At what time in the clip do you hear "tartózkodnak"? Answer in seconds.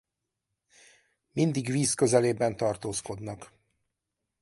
2.55-3.51